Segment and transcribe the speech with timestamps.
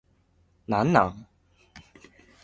[0.65, 1.27] 何なん